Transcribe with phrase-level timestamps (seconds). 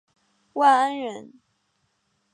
[0.53, 1.31] 万安人。